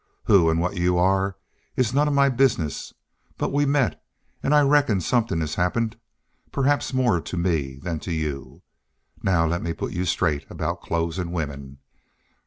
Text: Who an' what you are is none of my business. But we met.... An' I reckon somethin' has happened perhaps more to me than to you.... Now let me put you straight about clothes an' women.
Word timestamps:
Who 0.23 0.49
an' 0.49 0.57
what 0.57 0.77
you 0.77 0.97
are 0.97 1.37
is 1.75 1.93
none 1.93 2.07
of 2.07 2.13
my 2.15 2.27
business. 2.27 2.91
But 3.37 3.53
we 3.53 3.67
met.... 3.67 4.03
An' 4.41 4.51
I 4.51 4.61
reckon 4.61 4.99
somethin' 4.99 5.41
has 5.41 5.53
happened 5.53 5.95
perhaps 6.51 6.91
more 6.91 7.21
to 7.21 7.37
me 7.37 7.75
than 7.75 7.99
to 7.99 8.11
you.... 8.11 8.63
Now 9.21 9.45
let 9.45 9.61
me 9.61 9.73
put 9.73 9.91
you 9.93 10.05
straight 10.05 10.49
about 10.49 10.81
clothes 10.81 11.19
an' 11.19 11.29
women. 11.29 11.77